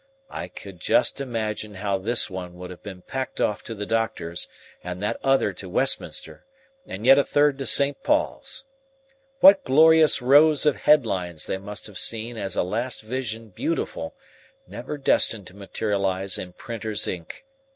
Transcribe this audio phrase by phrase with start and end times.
[0.31, 4.47] I could just imagine how this one would have been packed off to the doctors,
[4.83, 6.43] and that other to Westminster,
[6.87, 8.01] and yet a third to St.
[8.01, 8.65] Paul's.
[9.41, 14.15] What glorious rows of head lines they must have seen as a last vision beautiful,
[14.65, 17.45] never destined to materialize in printer's ink!